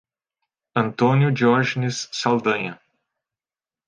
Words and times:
Antônio 0.73 1.31
Diogenes 1.31 2.09
Saldanha 2.11 2.81